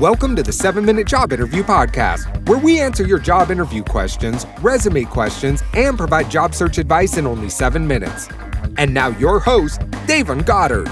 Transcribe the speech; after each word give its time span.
Welcome 0.00 0.36
to 0.36 0.44
the 0.44 0.52
7 0.52 0.84
Minute 0.84 1.08
Job 1.08 1.32
Interview 1.32 1.64
Podcast, 1.64 2.48
where 2.48 2.60
we 2.60 2.78
answer 2.78 3.04
your 3.04 3.18
job 3.18 3.50
interview 3.50 3.82
questions, 3.82 4.46
resume 4.60 5.02
questions, 5.02 5.64
and 5.74 5.98
provide 5.98 6.30
job 6.30 6.54
search 6.54 6.78
advice 6.78 7.16
in 7.16 7.26
only 7.26 7.50
7 7.50 7.84
minutes. 7.84 8.28
And 8.76 8.94
now, 8.94 9.08
your 9.08 9.40
host, 9.40 9.80
Davon 10.06 10.42
Goddard. 10.42 10.88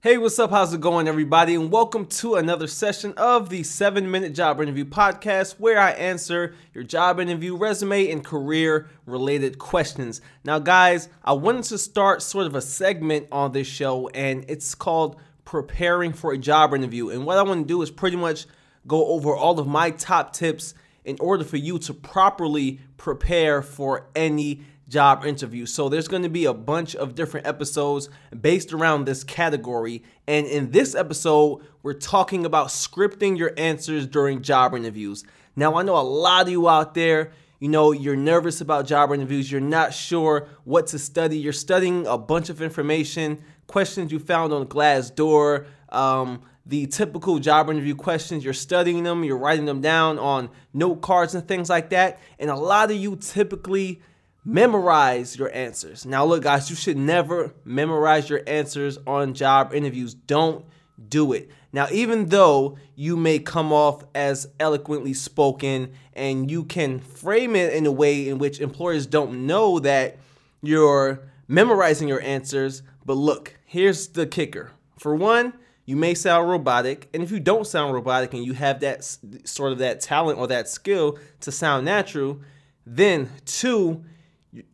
Hey, 0.00 0.16
what's 0.16 0.38
up? 0.38 0.52
How's 0.52 0.72
it 0.72 0.80
going, 0.80 1.08
everybody? 1.08 1.56
And 1.56 1.72
welcome 1.72 2.06
to 2.06 2.36
another 2.36 2.68
session 2.68 3.14
of 3.16 3.48
the 3.48 3.64
7 3.64 4.08
Minute 4.08 4.32
Job 4.32 4.60
Interview 4.60 4.84
Podcast, 4.84 5.56
where 5.58 5.80
I 5.80 5.90
answer 5.90 6.54
your 6.72 6.84
job 6.84 7.18
interview, 7.18 7.56
resume, 7.56 8.08
and 8.12 8.24
career 8.24 8.88
related 9.06 9.58
questions. 9.58 10.20
Now, 10.44 10.60
guys, 10.60 11.08
I 11.24 11.32
wanted 11.32 11.64
to 11.64 11.78
start 11.78 12.22
sort 12.22 12.46
of 12.46 12.54
a 12.54 12.62
segment 12.62 13.26
on 13.32 13.50
this 13.50 13.66
show, 13.66 14.08
and 14.10 14.44
it's 14.46 14.72
called 14.76 15.16
Preparing 15.44 16.12
for 16.12 16.32
a 16.32 16.38
Job 16.38 16.74
Interview. 16.74 17.08
And 17.08 17.26
what 17.26 17.36
I 17.36 17.42
want 17.42 17.62
to 17.62 17.66
do 17.66 17.82
is 17.82 17.90
pretty 17.90 18.16
much 18.16 18.46
go 18.86 19.04
over 19.06 19.34
all 19.34 19.58
of 19.58 19.66
my 19.66 19.90
top 19.90 20.32
tips 20.32 20.74
in 21.04 21.16
order 21.18 21.42
for 21.42 21.56
you 21.56 21.76
to 21.80 21.92
properly 21.92 22.78
prepare 22.98 23.62
for 23.62 24.06
any 24.14 24.62
job 24.88 25.24
interview. 25.24 25.66
So 25.66 25.88
there's 25.88 26.08
going 26.08 26.22
to 26.22 26.28
be 26.28 26.46
a 26.46 26.54
bunch 26.54 26.96
of 26.96 27.14
different 27.14 27.46
episodes 27.46 28.08
based 28.40 28.72
around 28.72 29.04
this 29.04 29.22
category. 29.22 30.02
And 30.26 30.46
in 30.46 30.70
this 30.70 30.94
episode, 30.94 31.62
we're 31.82 31.92
talking 31.92 32.46
about 32.46 32.68
scripting 32.68 33.36
your 33.38 33.52
answers 33.56 34.06
during 34.06 34.42
job 34.42 34.74
interviews. 34.74 35.24
Now, 35.54 35.76
I 35.76 35.82
know 35.82 35.96
a 35.96 36.02
lot 36.02 36.46
of 36.46 36.50
you 36.50 36.68
out 36.68 36.94
there, 36.94 37.32
you 37.60 37.68
know, 37.68 37.92
you're 37.92 38.16
nervous 38.16 38.60
about 38.60 38.86
job 38.86 39.12
interviews. 39.12 39.50
You're 39.50 39.60
not 39.60 39.92
sure 39.92 40.48
what 40.64 40.86
to 40.88 40.98
study. 40.98 41.38
You're 41.38 41.52
studying 41.52 42.06
a 42.06 42.16
bunch 42.16 42.50
of 42.50 42.62
information, 42.62 43.42
questions 43.66 44.12
you 44.12 44.20
found 44.20 44.52
on 44.52 44.66
Glassdoor, 44.66 45.66
um, 45.88 46.42
the 46.64 46.86
typical 46.86 47.38
job 47.40 47.68
interview 47.68 47.96
questions. 47.96 48.44
You're 48.44 48.54
studying 48.54 49.02
them, 49.02 49.24
you're 49.24 49.38
writing 49.38 49.64
them 49.64 49.80
down 49.80 50.18
on 50.18 50.50
note 50.72 51.00
cards 51.00 51.34
and 51.34 51.48
things 51.48 51.68
like 51.68 51.90
that. 51.90 52.20
And 52.38 52.48
a 52.48 52.56
lot 52.56 52.90
of 52.92 52.96
you 52.96 53.16
typically 53.16 54.00
memorize 54.48 55.38
your 55.38 55.54
answers. 55.54 56.06
Now, 56.06 56.24
look, 56.24 56.42
guys, 56.42 56.70
you 56.70 56.76
should 56.76 56.96
never 56.96 57.52
memorize 57.66 58.30
your 58.30 58.40
answers 58.46 58.96
on 59.06 59.34
job 59.34 59.74
interviews. 59.74 60.14
Don't 60.14 60.64
do 61.06 61.34
it. 61.34 61.50
Now, 61.70 61.88
even 61.92 62.30
though 62.30 62.78
you 62.96 63.14
may 63.14 63.40
come 63.40 63.74
off 63.74 64.04
as 64.14 64.48
eloquently 64.58 65.12
spoken 65.12 65.92
and 66.14 66.50
you 66.50 66.64
can 66.64 66.98
frame 66.98 67.54
it 67.54 67.74
in 67.74 67.84
a 67.84 67.92
way 67.92 68.26
in 68.26 68.38
which 68.38 68.58
employers 68.58 69.06
don't 69.06 69.46
know 69.46 69.80
that 69.80 70.16
you're 70.62 71.28
memorizing 71.46 72.08
your 72.08 72.22
answers, 72.22 72.82
but 73.04 73.18
look, 73.18 73.54
here's 73.66 74.08
the 74.08 74.26
kicker. 74.26 74.72
For 74.98 75.14
one, 75.14 75.52
you 75.84 75.94
may 75.94 76.14
sound 76.14 76.48
robotic, 76.48 77.10
and 77.12 77.22
if 77.22 77.30
you 77.30 77.38
don't 77.38 77.66
sound 77.66 77.92
robotic 77.92 78.32
and 78.32 78.44
you 78.44 78.54
have 78.54 78.80
that 78.80 79.04
sort 79.44 79.72
of 79.72 79.78
that 79.78 80.00
talent 80.00 80.38
or 80.38 80.46
that 80.46 80.70
skill 80.70 81.18
to 81.40 81.52
sound 81.52 81.84
natural, 81.84 82.40
then 82.86 83.28
two, 83.44 84.04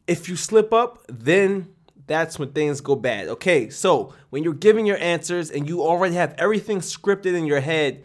if 0.06 0.28
you 0.28 0.36
slip 0.36 0.72
up, 0.72 1.04
then 1.08 1.74
that's 2.06 2.38
when 2.38 2.52
things 2.52 2.80
go 2.80 2.96
bad. 2.96 3.28
Okay, 3.28 3.70
so 3.70 4.14
when 4.30 4.42
you're 4.42 4.52
giving 4.52 4.86
your 4.86 4.98
answers 4.98 5.50
and 5.50 5.68
you 5.68 5.82
already 5.82 6.14
have 6.14 6.34
everything 6.38 6.80
scripted 6.80 7.34
in 7.34 7.46
your 7.46 7.60
head, 7.60 8.04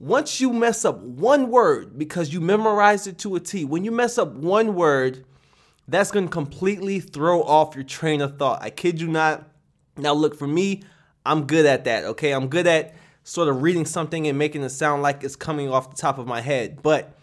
once 0.00 0.40
you 0.40 0.52
mess 0.52 0.84
up 0.84 0.98
one 1.00 1.50
word 1.50 1.98
because 1.98 2.32
you 2.32 2.40
memorized 2.40 3.06
it 3.06 3.18
to 3.18 3.36
a 3.36 3.40
T, 3.40 3.64
when 3.64 3.84
you 3.84 3.90
mess 3.90 4.18
up 4.18 4.32
one 4.32 4.74
word, 4.74 5.24
that's 5.86 6.10
gonna 6.10 6.28
completely 6.28 7.00
throw 7.00 7.42
off 7.42 7.74
your 7.74 7.84
train 7.84 8.20
of 8.20 8.38
thought. 8.38 8.62
I 8.62 8.70
kid 8.70 9.00
you 9.00 9.08
not. 9.08 9.48
Now, 9.96 10.12
look, 10.12 10.36
for 10.36 10.46
me, 10.46 10.82
I'm 11.24 11.46
good 11.46 11.66
at 11.66 11.84
that, 11.84 12.04
okay? 12.04 12.32
I'm 12.32 12.48
good 12.48 12.66
at 12.66 12.94
sort 13.24 13.48
of 13.48 13.62
reading 13.62 13.84
something 13.84 14.26
and 14.26 14.38
making 14.38 14.62
it 14.62 14.70
sound 14.70 15.02
like 15.02 15.22
it's 15.22 15.36
coming 15.36 15.70
off 15.70 15.90
the 15.90 15.96
top 15.96 16.18
of 16.18 16.26
my 16.26 16.40
head. 16.40 16.82
But 16.82 17.14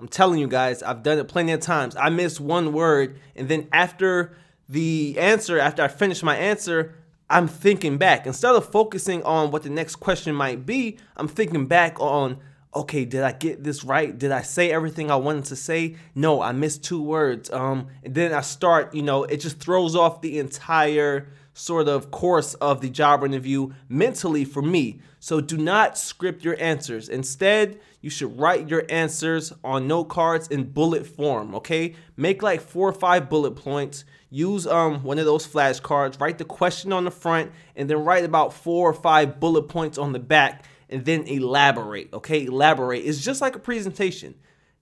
I'm 0.00 0.08
telling 0.08 0.38
you 0.38 0.46
guys, 0.46 0.82
I've 0.82 1.02
done 1.02 1.18
it 1.18 1.28
plenty 1.28 1.52
of 1.52 1.60
times. 1.60 1.96
I 1.96 2.08
miss 2.08 2.38
one 2.38 2.72
word, 2.72 3.18
and 3.34 3.48
then 3.48 3.68
after 3.72 4.36
the 4.68 5.16
answer, 5.18 5.58
after 5.58 5.82
I 5.82 5.88
finish 5.88 6.22
my 6.22 6.36
answer, 6.36 6.94
I'm 7.28 7.48
thinking 7.48 7.98
back. 7.98 8.26
Instead 8.26 8.54
of 8.54 8.70
focusing 8.70 9.22
on 9.24 9.50
what 9.50 9.62
the 9.62 9.70
next 9.70 9.96
question 9.96 10.34
might 10.34 10.64
be, 10.64 10.98
I'm 11.16 11.28
thinking 11.28 11.66
back 11.66 11.98
on, 12.00 12.38
okay, 12.74 13.04
did 13.04 13.22
I 13.22 13.32
get 13.32 13.64
this 13.64 13.82
right? 13.82 14.16
Did 14.16 14.30
I 14.30 14.42
say 14.42 14.70
everything 14.70 15.10
I 15.10 15.16
wanted 15.16 15.44
to 15.46 15.56
say? 15.56 15.96
No, 16.14 16.42
I 16.42 16.52
missed 16.52 16.84
two 16.84 17.02
words. 17.02 17.50
Um, 17.50 17.88
and 18.04 18.14
then 18.14 18.32
I 18.32 18.40
start, 18.42 18.94
you 18.94 19.02
know, 19.02 19.24
it 19.24 19.38
just 19.38 19.58
throws 19.58 19.96
off 19.96 20.20
the 20.20 20.38
entire 20.38 21.28
sort 21.54 21.88
of 21.88 22.10
course 22.12 22.54
of 22.54 22.80
the 22.80 22.88
job 22.88 23.24
interview 23.24 23.72
mentally 23.88 24.44
for 24.44 24.62
me. 24.62 25.00
So 25.18 25.40
do 25.40 25.56
not 25.56 25.98
script 25.98 26.44
your 26.44 26.56
answers. 26.60 27.08
Instead, 27.08 27.80
you 28.00 28.10
should 28.10 28.38
write 28.38 28.68
your 28.68 28.84
answers 28.88 29.52
on 29.64 29.88
note 29.88 30.04
cards 30.04 30.46
in 30.46 30.70
bullet 30.70 31.04
form, 31.04 31.56
okay? 31.56 31.96
Make 32.16 32.42
like 32.42 32.60
four 32.60 32.88
or 32.88 32.92
five 32.92 33.28
bullet 33.28 33.56
points. 33.56 34.04
Use 34.30 34.66
um 34.66 35.02
one 35.02 35.18
of 35.18 35.24
those 35.24 35.48
flashcards, 35.48 36.20
write 36.20 36.38
the 36.38 36.44
question 36.44 36.92
on 36.92 37.04
the 37.04 37.10
front, 37.10 37.50
and 37.74 37.90
then 37.90 38.04
write 38.04 38.24
about 38.24 38.52
four 38.52 38.90
or 38.90 38.94
five 38.94 39.40
bullet 39.40 39.64
points 39.64 39.98
on 39.98 40.12
the 40.12 40.18
back, 40.20 40.64
and 40.90 41.04
then 41.04 41.24
elaborate, 41.24 42.12
okay? 42.12 42.44
Elaborate. 42.44 43.04
It's 43.04 43.22
just 43.22 43.40
like 43.40 43.56
a 43.56 43.60
presentation. 43.60 44.34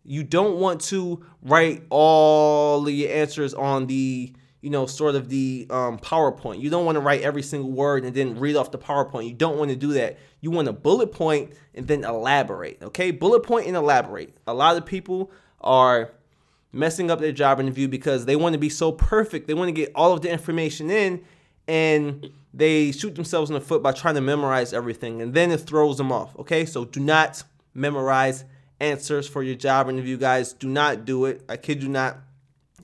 You 0.04 0.22
don't 0.22 0.58
want 0.58 0.80
to 0.82 1.24
write 1.42 1.84
all 1.90 2.88
your 2.88 3.10
answers 3.10 3.54
on 3.54 3.86
the 3.86 4.32
you 4.66 4.70
know, 4.70 4.84
sort 4.84 5.14
of 5.14 5.28
the 5.28 5.64
um, 5.70 5.96
PowerPoint. 5.96 6.60
You 6.60 6.70
don't 6.70 6.84
want 6.84 6.96
to 6.96 7.00
write 7.00 7.22
every 7.22 7.42
single 7.44 7.70
word 7.70 8.04
and 8.04 8.12
then 8.12 8.36
read 8.36 8.56
off 8.56 8.72
the 8.72 8.78
PowerPoint. 8.78 9.28
You 9.28 9.34
don't 9.34 9.58
want 9.58 9.70
to 9.70 9.76
do 9.76 9.92
that. 9.92 10.18
You 10.40 10.50
want 10.50 10.66
to 10.66 10.72
bullet 10.72 11.12
point 11.12 11.52
and 11.74 11.86
then 11.86 12.02
elaborate. 12.02 12.82
Okay, 12.82 13.12
bullet 13.12 13.44
point 13.44 13.68
and 13.68 13.76
elaborate. 13.76 14.36
A 14.44 14.52
lot 14.52 14.76
of 14.76 14.84
people 14.84 15.30
are 15.60 16.10
messing 16.72 17.12
up 17.12 17.20
their 17.20 17.30
job 17.30 17.60
interview 17.60 17.86
because 17.86 18.24
they 18.24 18.34
want 18.34 18.54
to 18.54 18.58
be 18.58 18.68
so 18.68 18.90
perfect. 18.90 19.46
They 19.46 19.54
want 19.54 19.68
to 19.68 19.72
get 19.72 19.92
all 19.94 20.12
of 20.12 20.22
the 20.22 20.30
information 20.30 20.90
in 20.90 21.22
and 21.68 22.30
they 22.54 22.92
shoot 22.92 23.14
themselves 23.14 23.50
in 23.50 23.54
the 23.54 23.60
foot 23.60 23.82
by 23.82 23.92
trying 23.92 24.14
to 24.14 24.20
memorize 24.20 24.72
everything 24.72 25.20
and 25.20 25.34
then 25.34 25.50
it 25.50 25.58
throws 25.58 25.98
them 25.98 26.12
off. 26.12 26.36
Okay, 26.38 26.64
so 26.64 26.84
do 26.84 27.00
not 27.00 27.42
memorize 27.74 28.44
answers 28.80 29.28
for 29.28 29.42
your 29.42 29.54
job 29.54 29.88
interview, 29.88 30.16
guys. 30.16 30.52
Do 30.52 30.68
not 30.68 31.04
do 31.04 31.26
it. 31.26 31.42
I 31.48 31.56
kid 31.56 31.82
you 31.82 31.88
not 31.88 32.18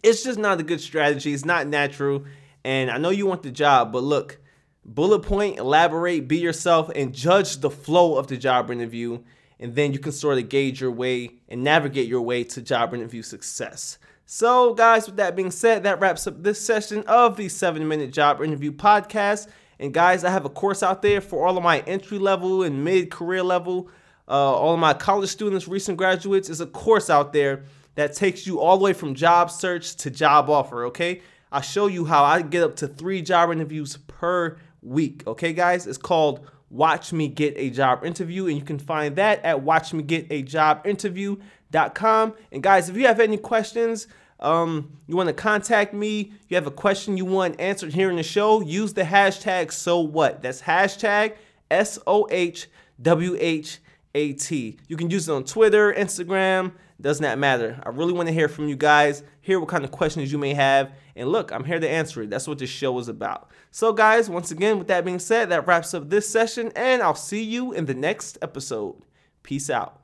it's 0.02 0.24
just 0.24 0.38
not 0.38 0.60
a 0.60 0.62
good 0.62 0.80
strategy. 0.80 1.32
It's 1.32 1.44
not 1.44 1.66
natural. 1.66 2.24
And 2.64 2.90
I 2.90 2.98
know 2.98 3.10
you 3.10 3.26
want 3.26 3.42
the 3.42 3.50
job, 3.50 3.92
but 3.92 4.02
look, 4.02 4.40
bullet 4.84 5.20
point, 5.20 5.58
elaborate, 5.58 6.28
be 6.28 6.38
yourself, 6.38 6.90
and 6.94 7.14
judge 7.14 7.58
the 7.58 7.70
flow 7.70 8.16
of 8.16 8.26
the 8.26 8.36
job 8.36 8.70
interview. 8.70 9.22
And 9.60 9.74
then 9.74 9.92
you 9.92 9.98
can 9.98 10.12
sort 10.12 10.38
of 10.38 10.48
gauge 10.48 10.80
your 10.80 10.90
way 10.90 11.30
and 11.48 11.62
navigate 11.62 12.08
your 12.08 12.22
way 12.22 12.42
to 12.44 12.62
job 12.62 12.94
interview 12.94 13.22
success. 13.22 13.98
So, 14.24 14.74
guys, 14.74 15.06
with 15.06 15.16
that 15.16 15.36
being 15.36 15.50
said, 15.50 15.82
that 15.82 16.00
wraps 16.00 16.26
up 16.26 16.42
this 16.42 16.60
session 16.60 17.02
of 17.06 17.36
the 17.36 17.48
7 17.48 17.86
Minute 17.86 18.12
Job 18.12 18.40
Interview 18.40 18.72
Podcast. 18.72 19.48
And, 19.78 19.92
guys, 19.92 20.24
I 20.24 20.30
have 20.30 20.44
a 20.44 20.48
course 20.50 20.82
out 20.82 21.02
there 21.02 21.20
for 21.20 21.46
all 21.46 21.56
of 21.56 21.64
my 21.64 21.80
entry 21.80 22.18
level 22.18 22.62
and 22.62 22.84
mid 22.84 23.10
career 23.10 23.42
level, 23.42 23.90
uh, 24.28 24.32
all 24.32 24.74
of 24.74 24.80
my 24.80 24.94
college 24.94 25.28
students, 25.28 25.66
recent 25.66 25.98
graduates. 25.98 26.48
Is 26.48 26.60
a 26.60 26.66
course 26.66 27.10
out 27.10 27.32
there 27.32 27.64
that 27.96 28.14
takes 28.14 28.46
you 28.46 28.60
all 28.60 28.78
the 28.78 28.84
way 28.84 28.92
from 28.92 29.14
job 29.14 29.50
search 29.50 29.96
to 29.96 30.10
job 30.10 30.48
offer, 30.48 30.86
okay? 30.86 31.20
I'll 31.50 31.60
show 31.60 31.88
you 31.88 32.06
how 32.06 32.24
I 32.24 32.40
get 32.40 32.62
up 32.62 32.76
to 32.76 32.88
three 32.88 33.20
job 33.20 33.50
interviews 33.50 33.98
per 34.06 34.56
week, 34.82 35.24
okay, 35.26 35.52
guys? 35.52 35.86
It's 35.86 35.98
called 35.98 36.48
Watch 36.72 37.12
Me 37.12 37.28
Get 37.28 37.54
a 37.56 37.70
Job 37.70 38.04
Interview, 38.04 38.46
and 38.46 38.56
you 38.56 38.64
can 38.64 38.78
find 38.78 39.16
that 39.16 39.44
at 39.44 39.58
watchmegetajobinterview.com. 39.58 42.34
And 42.50 42.62
guys, 42.62 42.88
if 42.88 42.96
you 42.96 43.06
have 43.06 43.20
any 43.20 43.36
questions, 43.36 44.06
um, 44.40 44.96
you 45.06 45.14
want 45.14 45.26
to 45.28 45.34
contact 45.34 45.92
me, 45.92 46.32
you 46.48 46.54
have 46.56 46.66
a 46.66 46.70
question 46.70 47.18
you 47.18 47.26
want 47.26 47.60
answered 47.60 47.92
here 47.92 48.08
in 48.10 48.16
the 48.16 48.22
show, 48.22 48.62
use 48.62 48.94
the 48.94 49.02
hashtag 49.02 49.70
so 49.70 50.00
what. 50.00 50.40
That's 50.42 50.62
hashtag 50.62 51.36
S 51.70 51.98
O 52.06 52.26
H 52.30 52.68
W 53.02 53.36
H 53.38 53.80
A 54.14 54.32
T. 54.34 54.78
You 54.88 54.96
can 54.96 55.10
use 55.10 55.28
it 55.28 55.32
on 55.32 55.44
Twitter, 55.44 55.92
Instagram, 55.92 56.72
does 57.00 57.20
not 57.20 57.28
that 57.28 57.38
matter. 57.38 57.80
I 57.84 57.88
really 57.88 58.12
want 58.12 58.28
to 58.28 58.34
hear 58.34 58.48
from 58.48 58.68
you 58.68 58.76
guys, 58.76 59.22
hear 59.40 59.58
what 59.58 59.68
kind 59.68 59.84
of 59.84 59.90
questions 59.90 60.30
you 60.30 60.38
may 60.38 60.54
have. 60.54 60.92
And 61.16 61.30
look, 61.30 61.50
I'm 61.50 61.64
here 61.64 61.80
to 61.80 61.88
answer 61.88 62.22
it. 62.22 62.30
That's 62.30 62.46
what 62.46 62.58
this 62.58 62.70
show 62.70 62.98
is 62.98 63.08
about. 63.08 63.50
So, 63.70 63.92
guys, 63.92 64.28
once 64.28 64.50
again, 64.50 64.78
with 64.78 64.88
that 64.88 65.04
being 65.04 65.18
said, 65.18 65.48
that 65.50 65.66
wraps 65.66 65.94
up 65.94 66.10
this 66.10 66.28
session, 66.28 66.72
and 66.76 67.02
I'll 67.02 67.14
see 67.14 67.42
you 67.42 67.72
in 67.72 67.86
the 67.86 67.94
next 67.94 68.38
episode. 68.42 68.96
Peace 69.42 69.70
out. 69.70 70.01